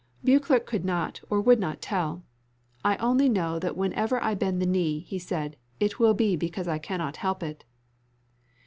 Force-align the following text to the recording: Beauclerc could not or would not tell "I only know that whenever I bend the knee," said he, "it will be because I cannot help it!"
Beauclerc 0.23 0.65
could 0.65 0.83
not 0.83 1.21
or 1.29 1.39
would 1.41 1.59
not 1.59 1.79
tell 1.79 2.23
"I 2.83 2.95
only 2.97 3.29
know 3.29 3.59
that 3.59 3.77
whenever 3.77 4.19
I 4.23 4.33
bend 4.33 4.59
the 4.59 4.65
knee," 4.65 5.05
said 5.19 5.57
he, 5.79 5.85
"it 5.85 5.99
will 5.99 6.15
be 6.15 6.35
because 6.35 6.67
I 6.67 6.79
cannot 6.79 7.17
help 7.17 7.43
it!" 7.43 7.65